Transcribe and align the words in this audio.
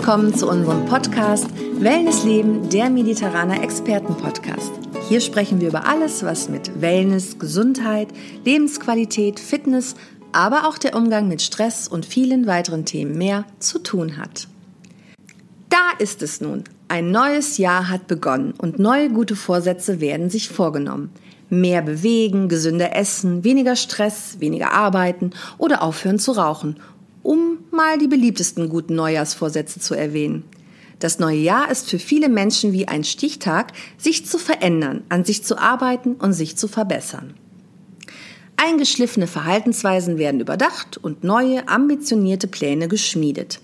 Willkommen 0.00 0.34
zu 0.34 0.48
unserem 0.48 0.86
Podcast 0.86 1.46
Wellness 1.78 2.24
Leben, 2.24 2.70
der 2.70 2.88
Mediterraner 2.88 3.62
Experten 3.62 4.16
Podcast. 4.16 4.72
Hier 5.10 5.20
sprechen 5.20 5.60
wir 5.60 5.68
über 5.68 5.86
alles, 5.86 6.24
was 6.24 6.48
mit 6.48 6.80
Wellness, 6.80 7.38
Gesundheit, 7.38 8.08
Lebensqualität, 8.46 9.38
Fitness, 9.38 9.94
aber 10.32 10.66
auch 10.66 10.78
der 10.78 10.96
Umgang 10.96 11.28
mit 11.28 11.42
Stress 11.42 11.86
und 11.86 12.06
vielen 12.06 12.46
weiteren 12.46 12.86
Themen 12.86 13.18
mehr 13.18 13.44
zu 13.58 13.78
tun 13.78 14.16
hat. 14.16 14.48
Da 15.68 15.90
ist 15.98 16.22
es 16.22 16.40
nun. 16.40 16.64
Ein 16.88 17.10
neues 17.10 17.58
Jahr 17.58 17.90
hat 17.90 18.06
begonnen 18.06 18.54
und 18.56 18.78
neue 18.78 19.10
gute 19.10 19.36
Vorsätze 19.36 20.00
werden 20.00 20.30
sich 20.30 20.48
vorgenommen. 20.48 21.10
Mehr 21.50 21.82
bewegen, 21.82 22.48
gesünder 22.48 22.96
essen, 22.96 23.44
weniger 23.44 23.76
Stress, 23.76 24.40
weniger 24.40 24.72
arbeiten 24.72 25.32
oder 25.58 25.82
aufhören 25.82 26.18
zu 26.18 26.32
rauchen 26.32 26.76
um 27.22 27.58
mal 27.70 27.98
die 27.98 28.08
beliebtesten 28.08 28.68
guten 28.68 28.94
Neujahrsvorsätze 28.94 29.80
zu 29.80 29.94
erwähnen. 29.94 30.44
Das 30.98 31.18
neue 31.18 31.38
Jahr 31.38 31.70
ist 31.70 31.88
für 31.88 31.98
viele 31.98 32.28
Menschen 32.28 32.72
wie 32.72 32.86
ein 32.86 33.04
Stichtag, 33.04 33.72
sich 33.96 34.26
zu 34.26 34.38
verändern, 34.38 35.02
an 35.08 35.24
sich 35.24 35.42
zu 35.42 35.58
arbeiten 35.58 36.14
und 36.14 36.34
sich 36.34 36.56
zu 36.56 36.68
verbessern. 36.68 37.34
Eingeschliffene 38.56 39.26
Verhaltensweisen 39.26 40.18
werden 40.18 40.40
überdacht 40.40 40.98
und 40.98 41.24
neue, 41.24 41.66
ambitionierte 41.68 42.46
Pläne 42.46 42.88
geschmiedet. 42.88 43.60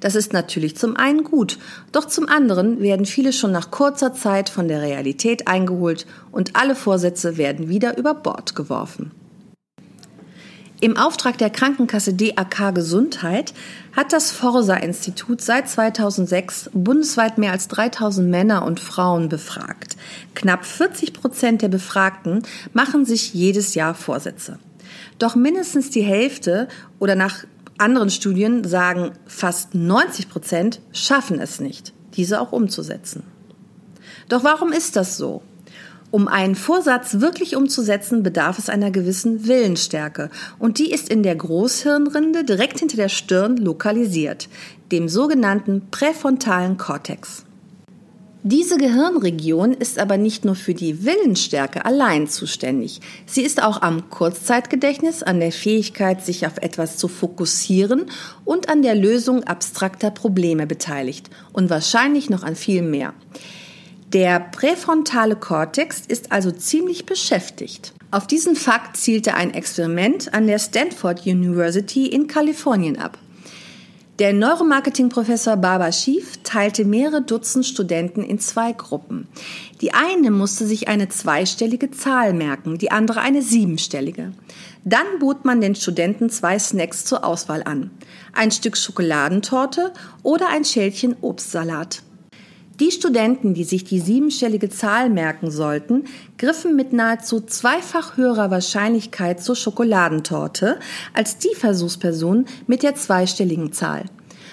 Das 0.00 0.14
ist 0.14 0.32
natürlich 0.32 0.76
zum 0.76 0.96
einen 0.96 1.24
gut, 1.24 1.58
doch 1.92 2.06
zum 2.06 2.28
anderen 2.28 2.80
werden 2.80 3.04
viele 3.04 3.34
schon 3.34 3.52
nach 3.52 3.70
kurzer 3.70 4.14
Zeit 4.14 4.48
von 4.48 4.68
der 4.68 4.80
Realität 4.80 5.48
eingeholt 5.48 6.06
und 6.32 6.56
alle 6.56 6.74
Vorsätze 6.74 7.36
werden 7.36 7.68
wieder 7.68 7.98
über 7.98 8.14
Bord 8.14 8.54
geworfen. 8.54 9.10
Im 10.80 10.96
Auftrag 10.96 11.36
der 11.38 11.50
Krankenkasse 11.50 12.14
DAK 12.14 12.72
Gesundheit 12.72 13.52
hat 13.96 14.12
das 14.12 14.30
Forsa-Institut 14.30 15.40
seit 15.40 15.68
2006 15.68 16.70
bundesweit 16.72 17.36
mehr 17.36 17.50
als 17.50 17.66
3000 17.66 18.30
Männer 18.30 18.64
und 18.64 18.78
Frauen 18.78 19.28
befragt. 19.28 19.96
Knapp 20.36 20.64
40 20.64 21.14
Prozent 21.14 21.62
der 21.62 21.68
Befragten 21.68 22.44
machen 22.74 23.04
sich 23.04 23.34
jedes 23.34 23.74
Jahr 23.74 23.94
Vorsätze. 23.94 24.60
Doch 25.18 25.34
mindestens 25.34 25.90
die 25.90 26.02
Hälfte 26.02 26.68
oder 27.00 27.16
nach 27.16 27.44
anderen 27.76 28.10
Studien 28.10 28.62
sagen 28.62 29.10
fast 29.26 29.74
90 29.74 30.28
Prozent 30.28 30.80
schaffen 30.92 31.40
es 31.40 31.58
nicht, 31.58 31.92
diese 32.14 32.40
auch 32.40 32.52
umzusetzen. 32.52 33.24
Doch 34.28 34.44
warum 34.44 34.70
ist 34.70 34.94
das 34.94 35.16
so? 35.16 35.42
Um 36.10 36.26
einen 36.26 36.54
Vorsatz 36.54 37.20
wirklich 37.20 37.54
umzusetzen, 37.54 38.22
bedarf 38.22 38.58
es 38.58 38.70
einer 38.70 38.90
gewissen 38.90 39.46
Willensstärke. 39.46 40.30
Und 40.58 40.78
die 40.78 40.90
ist 40.90 41.10
in 41.10 41.22
der 41.22 41.36
Großhirnrinde 41.36 42.44
direkt 42.44 42.78
hinter 42.78 42.96
der 42.96 43.10
Stirn 43.10 43.58
lokalisiert, 43.58 44.48
dem 44.90 45.08
sogenannten 45.08 45.82
präfrontalen 45.90 46.78
Kortex. 46.78 47.44
Diese 48.44 48.78
Gehirnregion 48.78 49.72
ist 49.74 49.98
aber 49.98 50.16
nicht 50.16 50.46
nur 50.46 50.54
für 50.54 50.72
die 50.72 51.04
Willensstärke 51.04 51.84
allein 51.84 52.28
zuständig. 52.28 53.00
Sie 53.26 53.42
ist 53.42 53.62
auch 53.62 53.82
am 53.82 54.08
Kurzzeitgedächtnis, 54.08 55.22
an 55.22 55.40
der 55.40 55.52
Fähigkeit, 55.52 56.24
sich 56.24 56.46
auf 56.46 56.56
etwas 56.56 56.96
zu 56.96 57.08
fokussieren 57.08 58.06
und 58.46 58.70
an 58.70 58.80
der 58.80 58.94
Lösung 58.94 59.44
abstrakter 59.44 60.10
Probleme 60.10 60.66
beteiligt 60.66 61.28
und 61.52 61.68
wahrscheinlich 61.68 62.30
noch 62.30 62.44
an 62.44 62.56
viel 62.56 62.80
mehr. 62.80 63.12
Der 64.14 64.40
präfrontale 64.40 65.36
Kortex 65.36 66.02
ist 66.08 66.32
also 66.32 66.50
ziemlich 66.50 67.04
beschäftigt. 67.04 67.92
Auf 68.10 68.26
diesen 68.26 68.56
Fakt 68.56 68.96
zielte 68.96 69.34
ein 69.34 69.52
Experiment 69.52 70.32
an 70.32 70.46
der 70.46 70.58
Stanford 70.58 71.26
University 71.26 72.06
in 72.06 72.26
Kalifornien 72.26 72.98
ab. 72.98 73.18
Der 74.18 74.32
Neuromarketing-Professor 74.32 75.58
Barbara 75.58 75.92
Schief 75.92 76.38
teilte 76.42 76.86
mehrere 76.86 77.20
Dutzend 77.20 77.66
Studenten 77.66 78.24
in 78.24 78.38
zwei 78.38 78.72
Gruppen. 78.72 79.28
Die 79.82 79.92
eine 79.92 80.30
musste 80.30 80.66
sich 80.66 80.88
eine 80.88 81.08
zweistellige 81.10 81.90
Zahl 81.90 82.32
merken, 82.32 82.78
die 82.78 82.90
andere 82.90 83.20
eine 83.20 83.42
siebenstellige. 83.42 84.32
Dann 84.84 85.06
bot 85.20 85.44
man 85.44 85.60
den 85.60 85.74
Studenten 85.74 86.30
zwei 86.30 86.58
Snacks 86.58 87.04
zur 87.04 87.24
Auswahl 87.24 87.62
an. 87.62 87.90
Ein 88.32 88.50
Stück 88.52 88.78
Schokoladentorte 88.78 89.92
oder 90.22 90.48
ein 90.48 90.64
Schälchen 90.64 91.14
Obstsalat. 91.20 92.02
Die 92.80 92.92
Studenten, 92.92 93.54
die 93.54 93.64
sich 93.64 93.82
die 93.82 93.98
siebenstellige 93.98 94.68
Zahl 94.68 95.10
merken 95.10 95.50
sollten, 95.50 96.04
griffen 96.36 96.76
mit 96.76 96.92
nahezu 96.92 97.40
zweifach 97.40 98.16
höherer 98.16 98.52
Wahrscheinlichkeit 98.52 99.42
zur 99.42 99.56
Schokoladentorte 99.56 100.78
als 101.12 101.38
die 101.38 101.56
Versuchspersonen 101.56 102.46
mit 102.68 102.84
der 102.84 102.94
zweistelligen 102.94 103.72
Zahl. 103.72 104.04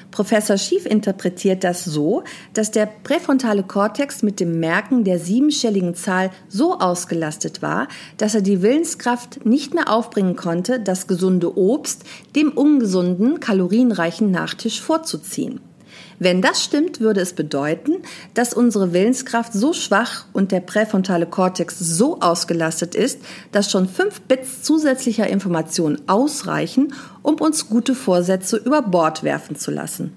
Professor 0.09 0.57
Schief 0.57 0.87
interpretiert 0.87 1.63
das 1.63 1.85
so, 1.85 2.23
dass 2.53 2.71
der 2.71 2.87
präfrontale 2.87 3.61
Kortex 3.61 4.23
mit 4.23 4.39
dem 4.39 4.59
Merken 4.59 5.03
der 5.03 5.19
siebenstelligen 5.19 5.93
Zahl 5.93 6.31
so 6.47 6.79
ausgelastet 6.79 7.61
war, 7.61 7.87
dass 8.17 8.33
er 8.33 8.41
die 8.41 8.63
Willenskraft 8.63 9.45
nicht 9.45 9.75
mehr 9.75 9.91
aufbringen 9.91 10.35
konnte, 10.35 10.79
das 10.79 11.05
gesunde 11.05 11.55
Obst 11.55 12.05
dem 12.35 12.51
ungesunden, 12.51 13.39
kalorienreichen 13.39 14.31
Nachtisch 14.31 14.81
vorzuziehen. 14.81 15.59
Wenn 16.17 16.41
das 16.41 16.63
stimmt, 16.63 17.01
würde 17.01 17.19
es 17.19 17.33
bedeuten, 17.33 17.97
dass 18.33 18.53
unsere 18.53 18.93
Willenskraft 18.93 19.51
so 19.51 19.73
schwach 19.73 20.25
und 20.31 20.51
der 20.51 20.61
präfrontale 20.61 21.25
Kortex 21.25 21.77
so 21.77 22.21
ausgelastet 22.21 22.95
ist, 22.95 23.19
dass 23.51 23.69
schon 23.69 23.89
fünf 23.89 24.21
Bits 24.21 24.63
zusätzlicher 24.63 25.27
Information 25.27 26.01
ausreichen, 26.07 26.93
um 27.21 27.35
uns 27.35 27.67
gute 27.67 27.95
Vorsätze 27.95 28.57
über 28.57 28.81
Bord 28.81 29.23
werfen 29.23 29.57
zu 29.57 29.71
lassen. 29.71 30.13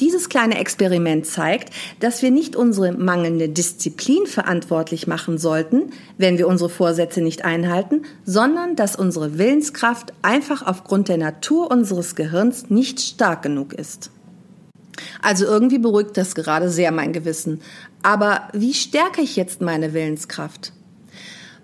Dieses 0.00 0.28
kleine 0.28 0.58
Experiment 0.58 1.24
zeigt, 1.24 1.70
dass 2.00 2.20
wir 2.20 2.30
nicht 2.30 2.54
unsere 2.54 2.92
mangelnde 2.92 3.48
Disziplin 3.48 4.26
verantwortlich 4.26 5.06
machen 5.06 5.38
sollten, 5.38 5.90
wenn 6.18 6.36
wir 6.36 6.48
unsere 6.48 6.68
Vorsätze 6.68 7.22
nicht 7.22 7.46
einhalten, 7.46 8.02
sondern 8.26 8.76
dass 8.76 8.96
unsere 8.96 9.38
Willenskraft 9.38 10.12
einfach 10.20 10.66
aufgrund 10.66 11.08
der 11.08 11.16
Natur 11.16 11.70
unseres 11.70 12.14
Gehirns 12.14 12.68
nicht 12.68 13.00
stark 13.00 13.42
genug 13.42 13.72
ist. 13.72 14.10
Also 15.22 15.44
irgendwie 15.44 15.78
beruhigt 15.78 16.16
das 16.16 16.34
gerade 16.34 16.70
sehr 16.70 16.92
mein 16.92 17.12
Gewissen. 17.12 17.60
Aber 18.02 18.48
wie 18.52 18.74
stärke 18.74 19.20
ich 19.20 19.36
jetzt 19.36 19.60
meine 19.60 19.92
Willenskraft? 19.92 20.72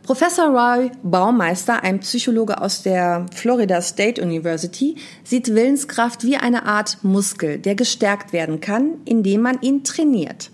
Professor 0.03 0.47
Roy 0.47 0.91
Baumeister, 1.05 1.85
ein 1.85 2.01
Psychologe 2.01 2.61
aus 2.61 2.83
der 2.83 3.27
Florida 3.33 3.81
State 3.81 4.21
University, 4.21 4.97
sieht 5.23 5.55
Willenskraft 5.55 6.25
wie 6.25 6.37
eine 6.37 6.67
Art 6.67 6.99
Muskel, 7.03 7.59
der 7.59 7.77
gestärkt 7.77 8.33
werden 8.33 8.61
kann, 8.61 8.95
indem 9.05 9.43
man 9.43 9.61
ihn 9.61 9.85
trainiert. 9.85 10.51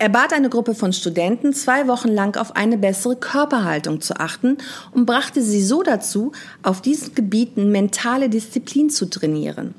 Er 0.00 0.10
bat 0.10 0.32
eine 0.34 0.50
Gruppe 0.50 0.74
von 0.74 0.92
Studenten, 0.92 1.54
zwei 1.54 1.88
Wochen 1.88 2.08
lang 2.08 2.36
auf 2.36 2.54
eine 2.54 2.76
bessere 2.78 3.16
Körperhaltung 3.16 4.00
zu 4.00 4.14
achten 4.20 4.58
und 4.92 5.06
brachte 5.06 5.42
sie 5.42 5.62
so 5.62 5.82
dazu, 5.82 6.32
auf 6.62 6.82
diesen 6.82 7.14
Gebieten 7.14 7.72
mentale 7.72 8.28
Disziplin 8.28 8.90
zu 8.90 9.06
trainieren. 9.06 9.74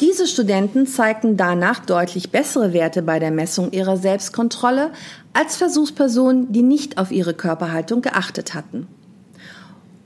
Diese 0.00 0.26
Studenten 0.26 0.88
zeigten 0.88 1.36
danach 1.36 1.84
deutlich 1.86 2.30
bessere 2.30 2.72
Werte 2.72 3.02
bei 3.02 3.20
der 3.20 3.30
Messung 3.30 3.70
ihrer 3.70 3.96
Selbstkontrolle 3.96 4.90
als 5.32 5.56
Versuchspersonen, 5.56 6.52
die 6.52 6.62
nicht 6.62 6.98
auf 6.98 7.12
ihre 7.12 7.32
Körperhaltung 7.32 8.02
geachtet 8.02 8.54
hatten. 8.54 8.88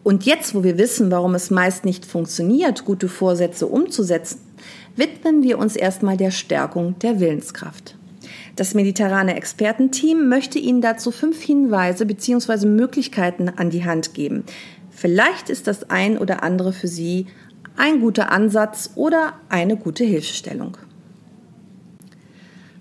Und 0.04 0.25
jetzt, 0.25 0.54
wo 0.54 0.62
wir 0.62 0.78
wissen, 0.78 1.10
warum 1.10 1.34
es 1.34 1.51
meist 1.51 1.84
nicht 1.84 2.04
funktioniert, 2.04 2.84
gute 2.84 3.09
Vorsätze 3.09 3.66
umzusetzen, 3.66 4.41
widmen 4.95 5.42
wir 5.42 5.59
uns 5.59 5.74
erstmal 5.74 6.16
der 6.16 6.33
Stärkung 6.33 6.98
der 6.98 7.18
Willenskraft. 7.18 7.97
Das 8.57 8.74
mediterrane 8.74 9.36
Expertenteam 9.36 10.28
möchte 10.28 10.59
Ihnen 10.59 10.80
dazu 10.80 11.10
fünf 11.10 11.41
Hinweise 11.41 12.04
bzw. 12.04 12.66
Möglichkeiten 12.66 13.48
an 13.48 13.71
die 13.71 13.84
Hand 13.84 14.15
geben. 14.15 14.45
Vielleicht 14.91 15.48
ist 15.48 15.66
das 15.66 15.91
ein 15.91 16.18
oder 16.18 16.42
andere 16.42 16.72
für 16.72 16.89
Sie 16.89 17.27
ein 17.78 18.01
guter 18.01 18.30
Ansatz 18.30 18.91
oder 18.95 19.34
eine 19.48 19.77
gute 19.77 20.04
Hilfestellung. 20.04 20.77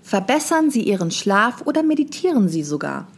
Verbessern 0.02 0.70
Sie 0.70 0.82
Ihren 0.82 1.10
Schlaf 1.10 1.62
oder 1.66 1.82
meditieren 1.82 2.48
Sie 2.48 2.62
sogar. 2.62 3.08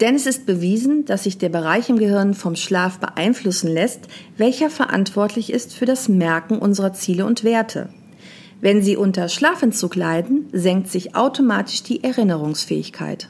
Denn 0.00 0.14
es 0.14 0.26
ist 0.26 0.46
bewiesen, 0.46 1.04
dass 1.04 1.24
sich 1.24 1.38
der 1.38 1.48
Bereich 1.48 1.88
im 1.88 1.98
Gehirn 1.98 2.34
vom 2.34 2.54
Schlaf 2.54 2.98
beeinflussen 3.00 3.68
lässt, 3.68 4.06
welcher 4.36 4.70
verantwortlich 4.70 5.52
ist 5.52 5.74
für 5.74 5.86
das 5.86 6.08
Merken 6.08 6.58
unserer 6.58 6.92
Ziele 6.92 7.26
und 7.26 7.42
Werte. 7.42 7.88
Wenn 8.60 8.82
Sie 8.82 8.96
unter 8.96 9.28
Schlafentzug 9.28 9.96
leiden, 9.96 10.48
senkt 10.52 10.88
sich 10.88 11.16
automatisch 11.16 11.82
die 11.82 12.04
Erinnerungsfähigkeit. 12.04 13.28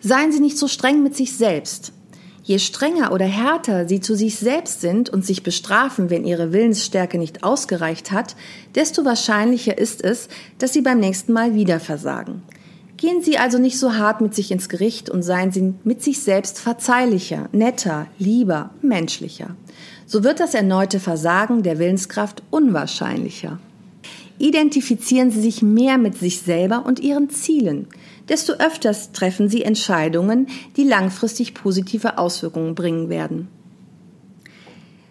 Seien 0.00 0.32
Sie 0.32 0.40
nicht 0.40 0.58
so 0.58 0.68
streng 0.68 1.02
mit 1.02 1.16
sich 1.16 1.34
selbst. 1.36 1.92
Je 2.46 2.58
strenger 2.58 3.10
oder 3.12 3.24
härter 3.24 3.88
sie 3.88 4.00
zu 4.00 4.14
sich 4.14 4.36
selbst 4.36 4.82
sind 4.82 5.08
und 5.08 5.24
sich 5.24 5.42
bestrafen, 5.42 6.10
wenn 6.10 6.26
ihre 6.26 6.52
Willensstärke 6.52 7.16
nicht 7.16 7.42
ausgereicht 7.42 8.12
hat, 8.12 8.36
desto 8.74 9.06
wahrscheinlicher 9.06 9.78
ist 9.78 10.04
es, 10.04 10.28
dass 10.58 10.74
sie 10.74 10.82
beim 10.82 11.00
nächsten 11.00 11.32
Mal 11.32 11.54
wieder 11.54 11.80
versagen. 11.80 12.42
Gehen 12.98 13.22
Sie 13.22 13.38
also 13.38 13.58
nicht 13.58 13.78
so 13.78 13.96
hart 13.96 14.20
mit 14.20 14.34
sich 14.34 14.50
ins 14.50 14.68
Gericht 14.68 15.10
und 15.10 15.22
seien 15.22 15.50
Sie 15.52 15.74
mit 15.84 16.02
sich 16.02 16.20
selbst 16.20 16.60
verzeihlicher, 16.60 17.48
netter, 17.52 18.06
lieber, 18.18 18.70
menschlicher. 18.82 19.56
So 20.06 20.22
wird 20.22 20.38
das 20.38 20.54
erneute 20.54 21.00
Versagen 21.00 21.62
der 21.62 21.78
Willenskraft 21.78 22.42
unwahrscheinlicher. 22.50 23.58
identifizieren 24.38 25.30
Sie 25.30 25.40
sich 25.40 25.62
mehr 25.62 25.98
mit 25.98 26.18
sich 26.18 26.40
selber 26.40 26.84
und 26.86 27.00
Ihren 27.00 27.30
Zielen. 27.30 27.88
Desto 28.28 28.54
öfters 28.54 29.12
treffen 29.12 29.48
Sie 29.48 29.62
Entscheidungen, 29.62 30.46
die 30.76 30.84
langfristig 30.84 31.54
positive 31.54 32.18
Auswirkungen 32.18 32.74
bringen 32.74 33.08
werden. 33.08 33.48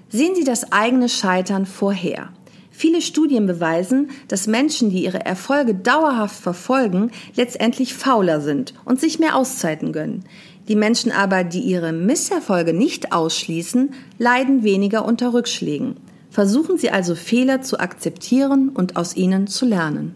Sehen 0.09 0.35
Sie 0.35 0.43
das 0.43 0.71
eigene 0.71 1.09
Scheitern 1.09 1.65
vorher. 1.65 2.29
Viele 2.71 3.01
Studien 3.01 3.45
beweisen, 3.45 4.09
dass 4.27 4.47
Menschen, 4.47 4.89
die 4.89 5.03
ihre 5.03 5.23
Erfolge 5.23 5.75
dauerhaft 5.75 6.41
verfolgen, 6.41 7.11
letztendlich 7.35 7.93
fauler 7.93 8.41
sind 8.41 8.73
und 8.83 8.99
sich 8.99 9.19
mehr 9.19 9.35
Auszeiten 9.35 9.93
gönnen. 9.93 10.23
Die 10.67 10.75
Menschen 10.75 11.11
aber, 11.11 11.43
die 11.43 11.59
ihre 11.59 11.91
Misserfolge 11.91 12.73
nicht 12.73 13.11
ausschließen, 13.11 13.93
leiden 14.17 14.63
weniger 14.63 15.05
unter 15.05 15.33
Rückschlägen. 15.33 15.97
Versuchen 16.31 16.77
Sie 16.79 16.89
also 16.89 17.13
Fehler 17.13 17.61
zu 17.61 17.79
akzeptieren 17.79 18.69
und 18.69 18.95
aus 18.95 19.15
ihnen 19.15 19.45
zu 19.45 19.65
lernen. 19.65 20.15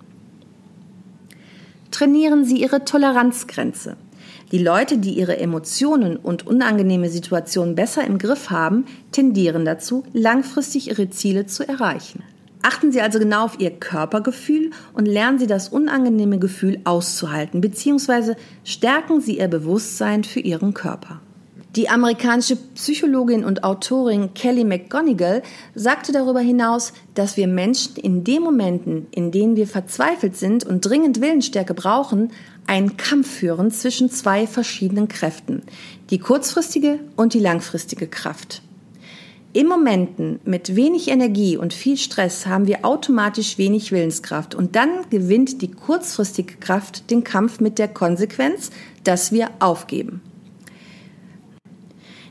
Trainieren 1.98 2.46
Sie 2.46 2.62
Ihre 2.62 2.86
Toleranzgrenze. 2.86 3.98
Die 4.52 4.60
Leute, 4.60 5.00
die 5.00 5.18
ihre 5.18 5.40
Emotionen 5.40 6.16
und 6.16 6.46
unangenehme 6.46 7.10
Situationen 7.10 7.74
besser 7.74 8.06
im 8.06 8.20
Griff 8.20 8.52
haben, 8.52 8.86
tendieren 9.12 9.66
dazu, 9.66 10.04
langfristig 10.14 10.90
ihre 10.90 11.10
Ziele 11.10 11.48
zu 11.48 11.68
erreichen. 11.68 12.22
Achten 12.62 12.92
Sie 12.92 13.02
also 13.02 13.18
genau 13.18 13.46
auf 13.46 13.60
Ihr 13.60 13.72
Körpergefühl 13.72 14.70
und 14.94 15.08
lernen 15.08 15.40
Sie 15.40 15.48
das 15.48 15.70
unangenehme 15.70 16.38
Gefühl 16.38 16.82
auszuhalten, 16.84 17.62
beziehungsweise 17.62 18.36
stärken 18.64 19.20
Sie 19.20 19.40
Ihr 19.40 19.48
Bewusstsein 19.48 20.24
für 20.24 20.40
Ihren 20.40 20.76
Körper. 20.76 21.20
Die 21.78 21.90
amerikanische 21.90 22.56
Psychologin 22.56 23.46
und 23.46 23.64
Autorin 23.64 24.34
Kelly 24.34 24.64
McGonigal 24.64 25.44
sagte 25.76 26.12
darüber 26.12 26.40
hinaus, 26.40 26.92
dass 27.14 27.38
wir 27.38 27.48
Menschen 27.48 27.98
in 27.98 28.24
den 28.24 28.42
Momenten, 28.42 29.06
in 29.12 29.32
denen 29.32 29.56
wir 29.56 29.68
verzweifelt 29.68 30.36
sind 30.36 30.64
und 30.64 30.84
dringend 30.84 31.22
Willensstärke 31.22 31.76
brauchen, 31.76 32.32
einen 32.66 32.98
Kampf 32.98 33.30
führen 33.30 33.70
zwischen 33.70 34.10
zwei 34.10 34.48
verschiedenen 34.48 35.08
Kräften, 35.08 35.62
die 36.10 36.18
kurzfristige 36.18 36.98
und 37.16 37.36
die 37.36 37.40
langfristige 37.40 38.08
Kraft. 38.08 38.64
In 39.54 39.68
Momenten 39.68 40.40
mit 40.46 40.76
wenig 40.76 41.10
Energie 41.10 41.58
und 41.58 41.76
viel 41.76 41.98
Stress 41.98 42.48
haben 42.48 42.66
wir 42.66 42.86
automatisch 42.86 43.60
wenig 43.60 43.92
Willenskraft 43.92 44.56
und 44.56 44.76
dann 44.76 45.08
gewinnt 45.12 45.62
die 45.62 45.70
kurzfristige 45.70 46.56
Kraft 46.56 47.12
den 47.12 47.24
Kampf 47.24 47.60
mit 47.60 47.78
der 47.78 47.88
Konsequenz, 47.88 48.72
dass 49.04 49.32
wir 49.32 49.52
aufgeben. 49.60 50.22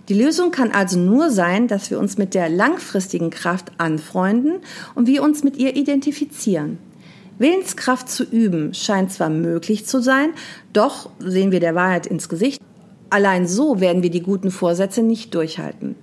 Die 0.08 0.14
Lösung 0.14 0.52
kann 0.52 0.70
also 0.70 0.98
nur 0.98 1.30
sein, 1.30 1.66
dass 1.66 1.90
wir 1.90 1.98
uns 1.98 2.16
mit 2.16 2.34
der 2.34 2.48
langfristigen 2.48 3.30
Kraft 3.30 3.72
anfreunden 3.78 4.60
und 4.94 5.08
wir 5.08 5.22
uns 5.22 5.42
mit 5.42 5.56
ihr 5.56 5.74
identifizieren. 5.74 6.78
Willenskraft 7.38 8.08
zu 8.08 8.24
üben 8.24 8.72
scheint 8.72 9.12
zwar 9.12 9.28
möglich 9.28 9.84
zu 9.84 10.00
sein, 10.00 10.30
doch 10.72 11.10
sehen 11.18 11.50
wir 11.50 11.60
der 11.60 11.74
Wahrheit 11.74 12.06
ins 12.06 12.28
Gesicht. 12.28 12.62
Allein 13.10 13.46
so 13.46 13.80
werden 13.80 14.02
wir 14.02 14.10
die 14.10 14.22
guten 14.22 14.50
Vorsätze 14.50 15.02
nicht 15.02 15.34
durchhalten. 15.34 15.96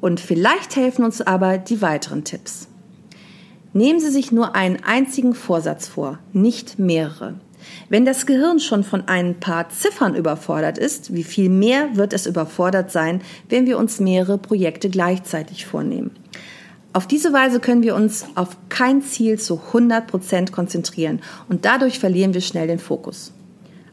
Und 0.00 0.18
vielleicht 0.18 0.76
helfen 0.76 1.04
uns 1.04 1.20
aber 1.20 1.58
die 1.58 1.82
weiteren 1.82 2.24
Tipps. 2.24 2.68
Nehmen 3.72 4.00
Sie 4.00 4.10
sich 4.10 4.32
nur 4.32 4.56
einen 4.56 4.82
einzigen 4.82 5.34
Vorsatz 5.34 5.86
vor, 5.86 6.18
nicht 6.32 6.78
mehrere. 6.78 7.34
Wenn 7.88 8.04
das 8.04 8.26
Gehirn 8.26 8.60
schon 8.60 8.84
von 8.84 9.08
ein 9.08 9.40
paar 9.40 9.68
Ziffern 9.70 10.14
überfordert 10.14 10.78
ist, 10.78 11.14
wie 11.14 11.24
viel 11.24 11.48
mehr 11.48 11.96
wird 11.96 12.12
es 12.12 12.26
überfordert 12.26 12.90
sein, 12.90 13.20
wenn 13.48 13.66
wir 13.66 13.78
uns 13.78 14.00
mehrere 14.00 14.38
Projekte 14.38 14.90
gleichzeitig 14.90 15.66
vornehmen? 15.66 16.10
Auf 16.92 17.06
diese 17.06 17.32
Weise 17.32 17.60
können 17.60 17.84
wir 17.84 17.94
uns 17.94 18.24
auf 18.34 18.56
kein 18.68 19.00
Ziel 19.02 19.38
zu 19.38 19.60
100 19.68 20.08
Prozent 20.08 20.50
konzentrieren 20.50 21.20
und 21.48 21.64
dadurch 21.64 22.00
verlieren 22.00 22.34
wir 22.34 22.40
schnell 22.40 22.66
den 22.66 22.80
Fokus. 22.80 23.32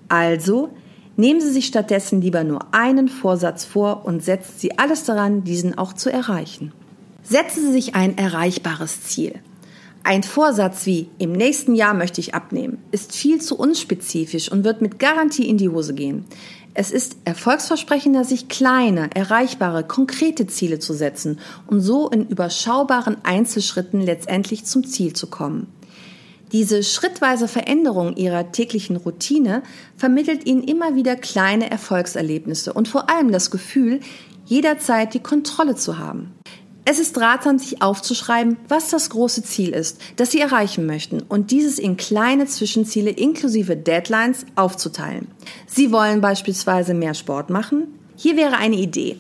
Also 0.10 0.70
nehmen 1.16 1.40
Sie 1.40 1.52
sich 1.52 1.68
stattdessen 1.68 2.22
lieber 2.22 2.44
nur 2.44 2.74
einen 2.74 3.08
Vorsatz 3.08 3.66
vor 3.66 4.06
und 4.06 4.24
setzen 4.24 4.54
Sie 4.58 4.80
alles 4.80 5.04
daran, 5.04 5.44
diesen 5.44 5.78
auch 5.78 5.94
zu 5.94 6.12
erreichen. 6.12 6.72
Setzen 7.22 7.68
Sie 7.68 7.72
sich 7.74 7.94
ein 7.94 8.18
erreichbares 8.18 9.04
Ziel. 9.04 9.36
Ein 10.08 10.24
Vorsatz 10.24 10.86
wie 10.86 11.10
im 11.18 11.34
nächsten 11.34 11.76
Jahr 11.76 11.94
möchte 11.94 12.22
ich 12.22 12.34
abnehmen 12.34 12.78
ist 12.94 13.14
viel 13.14 13.42
zu 13.42 13.58
unspezifisch 13.58 14.50
und 14.50 14.64
wird 14.64 14.82
mit 14.82 15.00
Garantie 15.00 15.50
in 15.50 15.58
die 15.58 15.68
Hose 15.68 15.94
gehen. 15.94 16.24
Es 16.74 16.92
ist 16.92 17.18
erfolgsversprechender, 17.26 18.24
sich 18.24 18.48
kleine, 18.48 19.10
erreichbare, 19.14 19.84
konkrete 19.84 20.48
Ziele 20.48 20.80
zu 20.80 20.94
setzen 20.94 21.40
und 21.66 21.82
so 21.82 22.08
in 22.08 22.26
überschaubaren 22.26 23.18
Einzelschritten 23.24 24.00
letztendlich 24.00 24.64
zum 24.64 24.86
Ziel 24.86 25.12
zu 25.12 25.28
kommen. 25.28 25.68
Diese 26.54 26.84
schrittweise 26.84 27.50
Veränderung 27.50 28.16
ihrer 28.16 28.54
täglichen 28.54 28.96
Routine 28.96 29.62
vermittelt 29.98 30.46
ihnen 30.46 30.64
immer 30.64 30.96
wieder 30.96 31.18
kleine 31.18 31.70
Erfolgserlebnisse 31.70 32.72
und 32.72 32.88
vor 32.88 33.10
allem 33.10 33.34
das 33.34 33.52
Gefühl, 33.52 34.00
jederzeit 34.46 35.14
die 35.14 35.20
Kontrolle 35.20 35.76
zu 35.76 35.98
haben. 35.98 36.32
Es 36.90 37.00
ist 37.00 37.20
ratsam, 37.20 37.60
sich 37.60 37.82
aufzuschreiben, 37.82 38.56
was 38.70 38.92
das 38.92 39.10
große 39.10 39.44
Ziel 39.44 39.72
ist, 39.72 40.00
das 40.16 40.32
Sie 40.32 40.40
erreichen 40.40 40.86
möchten 40.86 41.22
und 41.22 41.52
dieses 41.52 41.80
in 41.80 41.98
kleine 41.98 42.46
Zwischenziele 42.46 43.10
inklusive 43.10 43.76
Deadlines 43.76 44.46
aufzuteilen. 44.56 45.28
Sie 45.66 45.92
wollen 45.92 46.22
beispielsweise 46.22 46.94
mehr 46.94 47.14
Sport 47.14 47.50
machen? 47.50 47.88
Hier 48.16 48.38
wäre 48.38 48.56
eine 48.56 48.78
Idee. 48.78 49.18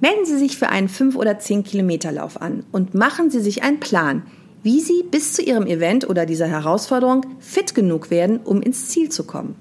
Melden 0.00 0.26
Sie 0.26 0.36
sich 0.36 0.58
für 0.58 0.68
einen 0.68 0.90
5 0.90 1.16
oder 1.16 1.38
10 1.38 1.64
Kilometer 1.64 2.12
Lauf 2.12 2.42
an 2.42 2.66
und 2.72 2.92
machen 2.92 3.30
Sie 3.30 3.40
sich 3.40 3.62
einen 3.62 3.80
Plan, 3.80 4.24
wie 4.62 4.80
Sie 4.80 5.02
bis 5.10 5.32
zu 5.32 5.40
Ihrem 5.40 5.66
Event 5.66 6.06
oder 6.10 6.26
dieser 6.26 6.46
Herausforderung 6.46 7.24
fit 7.38 7.74
genug 7.74 8.10
werden, 8.10 8.38
um 8.44 8.60
ins 8.60 8.88
Ziel 8.88 9.08
zu 9.08 9.24
kommen. 9.24 9.56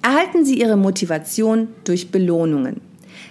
Erhalten 0.00 0.46
Sie 0.46 0.58
Ihre 0.58 0.78
Motivation 0.78 1.68
durch 1.84 2.10
Belohnungen. 2.10 2.80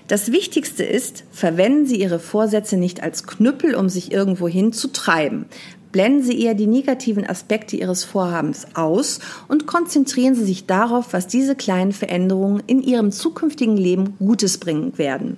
Das 0.07 0.31
Wichtigste 0.31 0.83
ist, 0.83 1.23
verwenden 1.31 1.87
Sie 1.87 1.99
Ihre 1.99 2.19
Vorsätze 2.19 2.77
nicht 2.77 3.01
als 3.01 3.25
Knüppel, 3.25 3.74
um 3.74 3.89
sich 3.89 4.12
irgendwohin 4.12 4.71
zu 4.71 4.89
treiben. 4.89 5.45
Blenden 5.91 6.24
Sie 6.24 6.39
eher 6.43 6.53
die 6.53 6.67
negativen 6.67 7.25
Aspekte 7.25 7.75
Ihres 7.75 8.03
Vorhabens 8.03 8.67
aus 8.75 9.19
und 9.47 9.65
konzentrieren 9.65 10.35
Sie 10.35 10.45
sich 10.45 10.67
darauf, 10.67 11.12
was 11.13 11.25
diese 11.25 11.55
kleinen 11.55 11.91
Veränderungen 11.91 12.62
in 12.67 12.83
Ihrem 12.83 13.12
zukünftigen 13.12 13.77
Leben 13.77 14.15
Gutes 14.19 14.59
bringen 14.59 14.95
werden. 14.97 15.38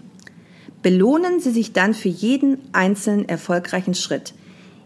Belohnen 0.81 1.39
Sie 1.39 1.51
sich 1.51 1.71
dann 1.71 1.93
für 1.93 2.09
jeden 2.09 2.57
einzelnen 2.73 3.29
erfolgreichen 3.29 3.93
Schritt, 3.93 4.33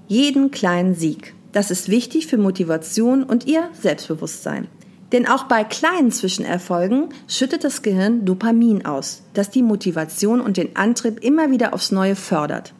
jeden 0.08 0.52
kleinen 0.52 0.94
Sieg. 0.94 1.34
Das 1.54 1.72
ist 1.72 1.90
wichtig 1.90 2.28
für 2.28 2.38
Motivation 2.38 3.24
und 3.24 3.48
Ihr 3.48 3.68
Selbstbewusstsein. 3.82 4.68
Denn 5.12 5.28
auch 5.28 5.44
bei 5.44 5.64
kleinen 5.64 6.12
Zwischenerfolgen 6.12 7.10
schüttet 7.28 7.64
das 7.64 7.82
Gehirn 7.82 8.26
Dopamin 8.26 8.86
aus, 8.86 9.24
das 9.34 9.50
die 9.50 9.64
Motivation 9.64 10.40
und 10.40 10.58
den 10.58 10.76
Antrieb 10.76 11.24
immer 11.24 11.52
wieder 11.52 11.74
aufs 11.74 11.92
Neue 11.92 12.16
fördert. 12.16 12.74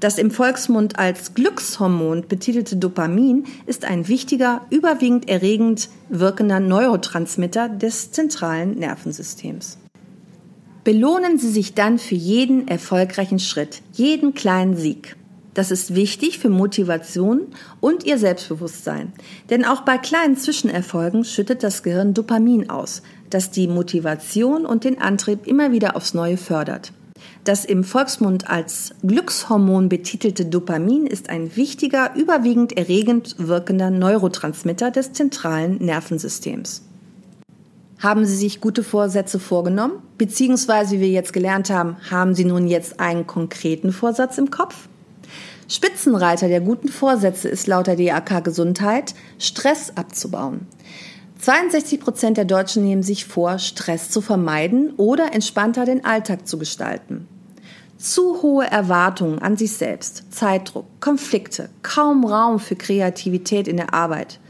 Das 0.00 0.18
im 0.18 0.30
Volksmund 0.30 0.98
als 0.98 1.32
Glückshormon 1.32 2.26
betitelte 2.28 2.76
Dopamin 2.76 3.46
ist 3.64 3.86
ein 3.86 4.06
wichtiger, 4.08 4.66
überwiegend 4.68 5.30
erregend 5.30 5.88
wirkender 6.10 6.60
Neurotransmitter 6.60 7.70
des 7.70 8.12
zentralen 8.12 8.78
Nervensystems. 8.78 9.78
Belohnen 10.82 11.38
Sie 11.38 11.50
sich 11.50 11.72
dann 11.72 11.98
für 11.98 12.16
jeden 12.16 12.68
erfolgreichen 12.68 13.38
Schritt, 13.38 13.80
jeden 13.92 14.34
kleinen 14.34 14.76
Sieg. 14.76 15.16
Das 15.54 15.70
ist 15.70 15.94
wichtig 15.94 16.40
für 16.40 16.50
Motivation 16.50 17.42
und 17.80 18.04
ihr 18.04 18.18
Selbstbewusstsein. 18.18 19.12
Denn 19.50 19.64
auch 19.64 19.82
bei 19.82 19.98
kleinen 19.98 20.36
Zwischenerfolgen 20.36 21.24
schüttet 21.24 21.62
das 21.62 21.84
Gehirn 21.84 22.12
Dopamin 22.12 22.70
aus, 22.70 23.02
das 23.30 23.52
die 23.52 23.68
Motivation 23.68 24.66
und 24.66 24.82
den 24.82 25.00
Antrieb 25.00 25.46
immer 25.46 25.70
wieder 25.70 25.96
aufs 25.96 26.12
Neue 26.12 26.36
fördert. 26.36 26.92
Das 27.44 27.64
im 27.64 27.84
Volksmund 27.84 28.50
als 28.50 28.94
Glückshormon 29.02 29.88
betitelte 29.88 30.44
Dopamin 30.44 31.06
ist 31.06 31.30
ein 31.30 31.54
wichtiger, 31.56 32.14
überwiegend 32.16 32.76
erregend 32.76 33.36
wirkender 33.38 33.90
Neurotransmitter 33.90 34.90
des 34.90 35.12
zentralen 35.12 35.76
Nervensystems. 35.76 36.82
Haben 37.98 38.24
Sie 38.26 38.36
sich 38.36 38.60
gute 38.60 38.82
Vorsätze 38.82 39.38
vorgenommen? 39.38 40.02
Beziehungsweise, 40.18 40.96
wie 40.96 41.00
wir 41.00 41.08
jetzt 41.08 41.32
gelernt 41.32 41.70
haben, 41.70 41.96
haben 42.10 42.34
Sie 42.34 42.44
nun 42.44 42.66
jetzt 42.66 42.98
einen 42.98 43.26
konkreten 43.26 43.92
Vorsatz 43.92 44.36
im 44.36 44.50
Kopf? 44.50 44.88
Spitzenreiter 45.68 46.48
der 46.48 46.60
guten 46.60 46.88
Vorsätze 46.88 47.48
ist 47.48 47.66
laut 47.66 47.86
der 47.86 47.96
DAK 47.96 48.44
Gesundheit, 48.44 49.14
Stress 49.38 49.92
abzubauen. 49.96 50.66
62 51.40 52.00
Prozent 52.00 52.36
der 52.36 52.44
Deutschen 52.44 52.84
nehmen 52.84 53.02
sich 53.02 53.24
vor, 53.26 53.58
Stress 53.58 54.10
zu 54.10 54.20
vermeiden 54.20 54.94
oder 54.96 55.34
entspannter 55.34 55.84
den 55.84 56.04
Alltag 56.04 56.46
zu 56.46 56.58
gestalten. 56.58 57.28
Zu 57.98 58.42
hohe 58.42 58.66
Erwartungen 58.66 59.38
an 59.38 59.56
sich 59.56 59.72
selbst, 59.72 60.24
Zeitdruck, 60.30 60.86
Konflikte, 61.00 61.70
kaum 61.82 62.24
Raum 62.24 62.58
für 62.58 62.76
Kreativität 62.76 63.68
in 63.68 63.76
der 63.76 63.94
Arbeit. 63.94 64.40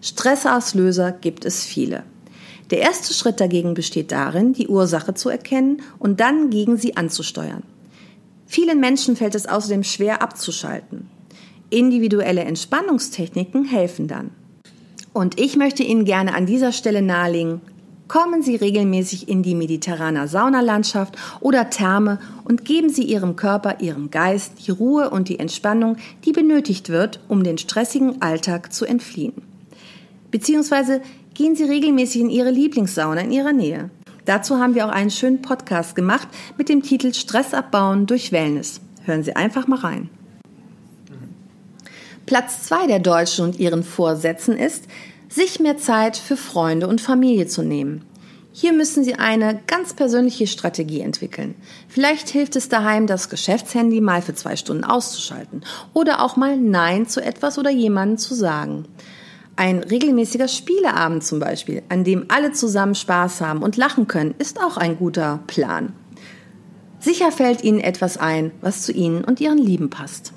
Stressauslöser 0.00 1.12
gibt 1.12 1.44
es 1.44 1.64
viele. 1.64 2.04
Der 2.70 2.80
erste 2.80 3.12
Schritt 3.12 3.40
dagegen 3.40 3.74
besteht 3.74 4.12
darin, 4.12 4.52
die 4.52 4.68
Ursache 4.68 5.14
zu 5.14 5.28
erkennen 5.28 5.82
und 5.98 6.20
dann 6.20 6.50
gegen 6.50 6.76
sie 6.76 6.96
anzusteuern. 6.96 7.64
Vielen 8.52 8.80
Menschen 8.80 9.14
fällt 9.14 9.36
es 9.36 9.46
außerdem 9.46 9.84
schwer 9.84 10.22
abzuschalten. 10.22 11.08
Individuelle 11.70 12.40
Entspannungstechniken 12.40 13.64
helfen 13.64 14.08
dann. 14.08 14.32
Und 15.12 15.38
ich 15.38 15.56
möchte 15.56 15.84
Ihnen 15.84 16.04
gerne 16.04 16.34
an 16.34 16.46
dieser 16.46 16.72
Stelle 16.72 17.00
nahelegen, 17.00 17.60
kommen 18.08 18.42
Sie 18.42 18.56
regelmäßig 18.56 19.28
in 19.28 19.44
die 19.44 19.54
mediterrane 19.54 20.26
Saunalandschaft 20.26 21.14
oder 21.38 21.70
Therme 21.70 22.18
und 22.42 22.64
geben 22.64 22.90
Sie 22.90 23.04
Ihrem 23.04 23.36
Körper, 23.36 23.80
Ihrem 23.80 24.10
Geist 24.10 24.66
die 24.66 24.72
Ruhe 24.72 25.10
und 25.10 25.28
die 25.28 25.38
Entspannung, 25.38 25.96
die 26.24 26.32
benötigt 26.32 26.88
wird, 26.88 27.20
um 27.28 27.44
den 27.44 27.56
stressigen 27.56 28.20
Alltag 28.20 28.72
zu 28.72 28.84
entfliehen. 28.84 29.42
Beziehungsweise 30.32 31.02
gehen 31.34 31.54
Sie 31.54 31.62
regelmäßig 31.66 32.22
in 32.22 32.30
Ihre 32.30 32.50
Lieblingssauna 32.50 33.20
in 33.20 33.30
Ihrer 33.30 33.52
Nähe. 33.52 33.90
Dazu 34.24 34.58
haben 34.58 34.74
wir 34.74 34.86
auch 34.86 34.92
einen 34.92 35.10
schönen 35.10 35.42
Podcast 35.42 35.94
gemacht 35.94 36.28
mit 36.58 36.68
dem 36.68 36.82
Titel 36.82 37.14
Stress 37.14 37.54
abbauen 37.54 38.06
durch 38.06 38.32
Wellness. 38.32 38.80
Hören 39.04 39.22
Sie 39.22 39.34
einfach 39.34 39.66
mal 39.66 39.78
rein. 39.78 40.10
Platz 42.26 42.64
zwei 42.64 42.86
der 42.86 43.00
Deutschen 43.00 43.44
und 43.44 43.58
ihren 43.58 43.82
Vorsätzen 43.82 44.56
ist, 44.56 44.84
sich 45.28 45.60
mehr 45.60 45.78
Zeit 45.78 46.16
für 46.16 46.36
Freunde 46.36 46.86
und 46.86 47.00
Familie 47.00 47.46
zu 47.46 47.62
nehmen. 47.62 48.04
Hier 48.52 48.72
müssen 48.72 49.04
Sie 49.04 49.14
eine 49.14 49.60
ganz 49.66 49.94
persönliche 49.94 50.46
Strategie 50.46 51.00
entwickeln. 51.00 51.54
Vielleicht 51.88 52.28
hilft 52.28 52.56
es 52.56 52.68
daheim, 52.68 53.06
das 53.06 53.28
Geschäftshandy 53.30 54.00
mal 54.00 54.22
für 54.22 54.34
zwei 54.34 54.56
Stunden 54.56 54.84
auszuschalten 54.84 55.64
oder 55.94 56.22
auch 56.22 56.36
mal 56.36 56.56
Nein 56.56 57.06
zu 57.06 57.22
etwas 57.22 57.58
oder 57.58 57.70
jemandem 57.70 58.18
zu 58.18 58.34
sagen. 58.34 58.86
Ein 59.60 59.80
regelmäßiger 59.80 60.48
Spieleabend 60.48 61.22
zum 61.22 61.38
Beispiel, 61.38 61.82
an 61.90 62.02
dem 62.02 62.24
alle 62.28 62.52
zusammen 62.52 62.94
Spaß 62.94 63.42
haben 63.42 63.60
und 63.60 63.76
lachen 63.76 64.06
können, 64.06 64.34
ist 64.38 64.58
auch 64.58 64.78
ein 64.78 64.96
guter 64.96 65.40
Plan. 65.48 65.92
Sicher 66.98 67.30
fällt 67.30 67.62
Ihnen 67.62 67.78
etwas 67.78 68.16
ein, 68.16 68.52
was 68.62 68.80
zu 68.80 68.90
Ihnen 68.90 69.22
und 69.22 69.38
Ihren 69.38 69.58
Lieben 69.58 69.90
passt. 69.90 70.32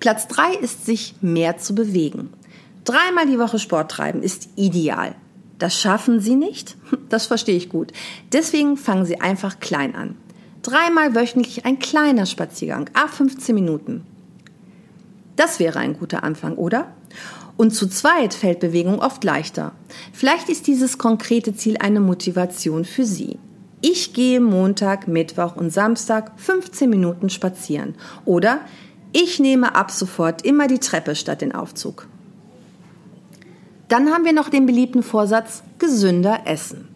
Platz 0.00 0.28
3 0.28 0.54
ist 0.54 0.86
sich 0.86 1.16
mehr 1.20 1.58
zu 1.58 1.74
bewegen. 1.74 2.30
Dreimal 2.86 3.26
die 3.26 3.38
Woche 3.38 3.58
Sport 3.58 3.90
treiben 3.90 4.22
ist 4.22 4.48
ideal. 4.56 5.14
Das 5.58 5.78
schaffen 5.78 6.20
Sie 6.20 6.36
nicht? 6.36 6.74
Das 7.10 7.26
verstehe 7.26 7.56
ich 7.58 7.68
gut. 7.68 7.92
Deswegen 8.32 8.78
fangen 8.78 9.04
Sie 9.04 9.20
einfach 9.20 9.60
klein 9.60 9.94
an. 9.94 10.16
Dreimal 10.62 11.14
wöchentlich 11.14 11.66
ein 11.66 11.78
kleiner 11.78 12.24
Spaziergang, 12.24 12.88
a 12.94 13.08
15 13.08 13.54
Minuten. 13.54 14.06
Das 15.38 15.60
wäre 15.60 15.78
ein 15.78 15.96
guter 15.96 16.24
Anfang, 16.24 16.56
oder? 16.56 16.92
Und 17.56 17.70
zu 17.70 17.86
zweit 17.86 18.34
fällt 18.34 18.58
Bewegung 18.58 19.00
oft 19.00 19.22
leichter. 19.22 19.70
Vielleicht 20.12 20.48
ist 20.48 20.66
dieses 20.66 20.98
konkrete 20.98 21.54
Ziel 21.54 21.76
eine 21.78 22.00
Motivation 22.00 22.84
für 22.84 23.04
Sie. 23.04 23.38
Ich 23.80 24.14
gehe 24.14 24.40
Montag, 24.40 25.06
Mittwoch 25.06 25.54
und 25.54 25.72
Samstag 25.72 26.32
15 26.38 26.90
Minuten 26.90 27.30
spazieren. 27.30 27.94
Oder 28.24 28.62
ich 29.12 29.38
nehme 29.38 29.76
ab 29.76 29.92
sofort 29.92 30.44
immer 30.44 30.66
die 30.66 30.80
Treppe 30.80 31.14
statt 31.14 31.40
den 31.40 31.54
Aufzug. 31.54 32.08
Dann 33.86 34.10
haben 34.10 34.24
wir 34.24 34.32
noch 34.32 34.48
den 34.48 34.66
beliebten 34.66 35.04
Vorsatz 35.04 35.62
gesünder 35.78 36.40
essen. 36.46 36.88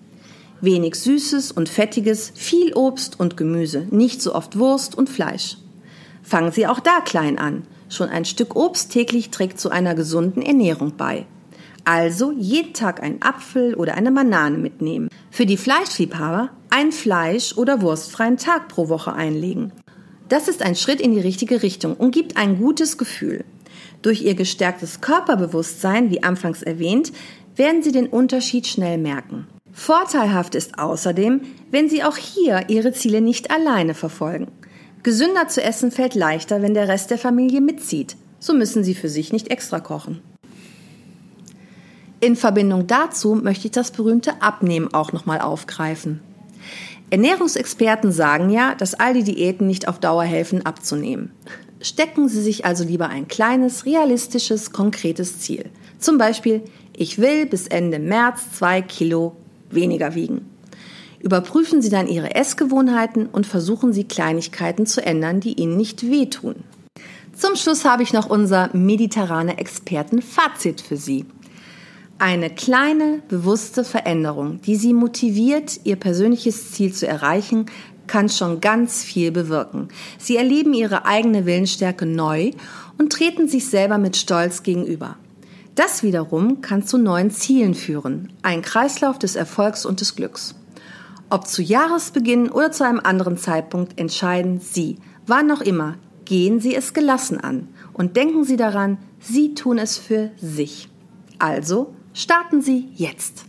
Wenig 0.60 0.96
Süßes 0.96 1.52
und 1.52 1.68
Fettiges, 1.68 2.32
viel 2.34 2.74
Obst 2.74 3.20
und 3.20 3.36
Gemüse, 3.36 3.86
nicht 3.92 4.20
so 4.20 4.34
oft 4.34 4.58
Wurst 4.58 4.96
und 4.96 5.08
Fleisch. 5.08 5.58
Fangen 6.24 6.50
Sie 6.50 6.66
auch 6.66 6.80
da 6.80 7.00
klein 7.00 7.38
an. 7.38 7.62
Schon 7.92 8.08
ein 8.08 8.24
Stück 8.24 8.56
Obst 8.56 8.90
täglich 8.90 9.28
trägt 9.28 9.60
zu 9.60 9.68
einer 9.68 9.94
gesunden 9.94 10.40
Ernährung 10.40 10.94
bei. 10.96 11.26
Also 11.84 12.32
jeden 12.32 12.72
Tag 12.72 13.02
einen 13.02 13.20
Apfel 13.20 13.74
oder 13.74 13.96
eine 13.96 14.10
Banane 14.10 14.56
mitnehmen. 14.56 15.10
Für 15.30 15.44
die 15.44 15.58
Fleischliebhaber 15.58 16.48
ein 16.70 16.90
Fleisch- 16.90 17.54
oder 17.58 17.82
wurstfreien 17.82 18.38
Tag 18.38 18.68
pro 18.68 18.88
Woche 18.88 19.12
einlegen. 19.12 19.72
Das 20.30 20.48
ist 20.48 20.62
ein 20.62 20.74
Schritt 20.74 21.02
in 21.02 21.12
die 21.12 21.20
richtige 21.20 21.62
Richtung 21.62 21.94
und 21.94 22.14
gibt 22.14 22.38
ein 22.38 22.56
gutes 22.56 22.96
Gefühl. 22.96 23.44
Durch 24.00 24.22
ihr 24.22 24.36
gestärktes 24.36 25.02
Körperbewusstsein, 25.02 26.10
wie 26.10 26.22
anfangs 26.22 26.62
erwähnt, 26.62 27.12
werden 27.56 27.82
Sie 27.82 27.92
den 27.92 28.06
Unterschied 28.06 28.66
schnell 28.66 28.96
merken. 28.96 29.48
Vorteilhaft 29.70 30.54
ist 30.54 30.78
außerdem, 30.78 31.42
wenn 31.70 31.90
Sie 31.90 32.02
auch 32.04 32.16
hier 32.16 32.70
Ihre 32.70 32.92
Ziele 32.92 33.20
nicht 33.20 33.50
alleine 33.50 33.92
verfolgen. 33.92 34.48
Gesünder 35.02 35.48
zu 35.48 35.62
essen 35.62 35.90
fällt 35.90 36.14
leichter, 36.14 36.62
wenn 36.62 36.74
der 36.74 36.86
Rest 36.86 37.10
der 37.10 37.18
Familie 37.18 37.60
mitzieht. 37.60 38.16
So 38.38 38.54
müssen 38.54 38.84
Sie 38.84 38.94
für 38.94 39.08
sich 39.08 39.32
nicht 39.32 39.50
extra 39.50 39.80
kochen. 39.80 40.20
In 42.20 42.36
Verbindung 42.36 42.86
dazu 42.86 43.34
möchte 43.34 43.66
ich 43.66 43.72
das 43.72 43.90
berühmte 43.90 44.42
Abnehmen 44.42 44.94
auch 44.94 45.12
nochmal 45.12 45.40
aufgreifen. 45.40 46.20
Ernährungsexperten 47.10 48.12
sagen 48.12 48.48
ja, 48.48 48.76
dass 48.76 48.94
all 48.94 49.12
die 49.12 49.24
Diäten 49.24 49.66
nicht 49.66 49.88
auf 49.88 49.98
Dauer 49.98 50.22
helfen 50.22 50.64
abzunehmen. 50.64 51.32
Stecken 51.80 52.28
Sie 52.28 52.40
sich 52.40 52.64
also 52.64 52.84
lieber 52.84 53.08
ein 53.08 53.26
kleines, 53.26 53.86
realistisches, 53.86 54.70
konkretes 54.70 55.40
Ziel. 55.40 55.64
Zum 55.98 56.16
Beispiel, 56.16 56.62
ich 56.96 57.18
will 57.18 57.46
bis 57.46 57.66
Ende 57.66 57.98
März 57.98 58.52
zwei 58.52 58.82
Kilo 58.82 59.36
weniger 59.68 60.14
wiegen. 60.14 60.51
Überprüfen 61.22 61.80
Sie 61.80 61.88
dann 61.88 62.08
Ihre 62.08 62.34
Essgewohnheiten 62.34 63.26
und 63.26 63.46
versuchen 63.46 63.92
Sie 63.92 64.04
Kleinigkeiten 64.04 64.86
zu 64.86 65.06
ändern, 65.06 65.38
die 65.38 65.54
Ihnen 65.54 65.76
nicht 65.76 66.10
wehtun. 66.10 66.56
Zum 67.32 67.54
Schluss 67.54 67.84
habe 67.84 68.02
ich 68.02 68.12
noch 68.12 68.28
unser 68.28 68.70
mediterrane 68.72 69.58
Experten-Fazit 69.58 70.80
für 70.80 70.96
Sie. 70.96 71.24
Eine 72.18 72.50
kleine, 72.50 73.22
bewusste 73.28 73.84
Veränderung, 73.84 74.60
die 74.62 74.76
Sie 74.76 74.92
motiviert, 74.92 75.80
Ihr 75.84 75.96
persönliches 75.96 76.72
Ziel 76.72 76.92
zu 76.92 77.06
erreichen, 77.06 77.66
kann 78.08 78.28
schon 78.28 78.60
ganz 78.60 79.04
viel 79.04 79.30
bewirken. 79.30 79.88
Sie 80.18 80.36
erleben 80.36 80.74
Ihre 80.74 81.04
eigene 81.06 81.46
Willensstärke 81.46 82.04
neu 82.04 82.50
und 82.98 83.12
treten 83.12 83.48
sich 83.48 83.66
selber 83.66 83.96
mit 83.96 84.16
Stolz 84.16 84.64
gegenüber. 84.64 85.16
Das 85.76 86.02
wiederum 86.02 86.60
kann 86.60 86.84
zu 86.84 86.98
neuen 86.98 87.30
Zielen 87.30 87.74
führen, 87.74 88.32
ein 88.42 88.60
Kreislauf 88.60 89.18
des 89.18 89.36
Erfolgs 89.36 89.86
und 89.86 90.00
des 90.00 90.16
Glücks. 90.16 90.56
Ob 91.32 91.46
zu 91.48 91.62
Jahresbeginn 91.62 92.50
oder 92.50 92.72
zu 92.72 92.84
einem 92.84 93.00
anderen 93.02 93.38
Zeitpunkt 93.38 93.98
entscheiden 93.98 94.60
Sie, 94.60 94.98
wann 95.26 95.50
auch 95.50 95.62
immer, 95.62 95.94
gehen 96.26 96.60
Sie 96.60 96.74
es 96.74 96.92
gelassen 96.92 97.40
an 97.40 97.68
und 97.94 98.18
denken 98.18 98.44
Sie 98.44 98.58
daran, 98.58 98.98
Sie 99.18 99.54
tun 99.54 99.78
es 99.78 99.96
für 99.96 100.30
sich. 100.36 100.90
Also 101.38 101.94
Starten 102.14 102.60
Sie 102.60 102.90
jetzt! 102.94 103.46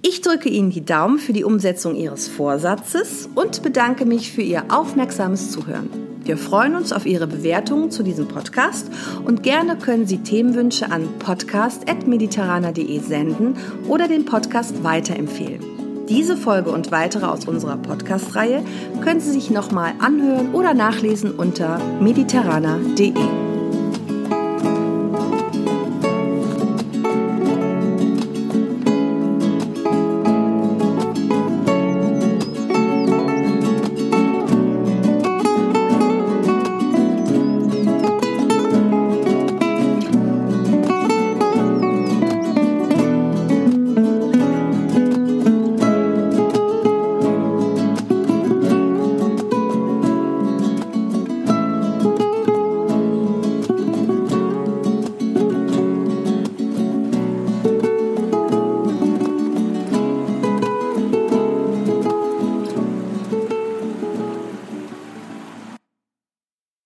Ich 0.00 0.22
drücke 0.22 0.48
Ihnen 0.48 0.70
die 0.70 0.86
Daumen 0.86 1.18
für 1.18 1.34
die 1.34 1.44
Umsetzung 1.44 1.94
Ihres 1.94 2.28
Vorsatzes 2.28 3.28
und 3.34 3.62
bedanke 3.62 4.06
mich 4.06 4.32
für 4.32 4.40
Ihr 4.40 4.64
aufmerksames 4.70 5.50
Zuhören. 5.50 5.90
Wir 6.24 6.38
freuen 6.38 6.74
uns 6.74 6.94
auf 6.94 7.04
Ihre 7.04 7.26
Bewertungen 7.26 7.90
zu 7.90 8.02
diesem 8.02 8.28
Podcast 8.28 8.90
und 9.24 9.42
gerne 9.42 9.76
können 9.76 10.06
Sie 10.06 10.18
Themenwünsche 10.18 10.90
an 10.90 11.06
podcast.mediterraner.de 11.18 12.98
senden 13.00 13.56
oder 13.86 14.08
den 14.08 14.24
Podcast 14.24 14.82
weiterempfehlen. 14.82 15.75
Diese 16.08 16.36
Folge 16.36 16.70
und 16.70 16.92
weitere 16.92 17.26
aus 17.26 17.46
unserer 17.46 17.76
Podcast-Reihe 17.76 18.62
können 19.02 19.20
Sie 19.20 19.32
sich 19.32 19.50
nochmal 19.50 19.94
anhören 19.98 20.54
oder 20.54 20.72
nachlesen 20.72 21.32
unter 21.32 21.80
mediterraner.de. 22.00 23.45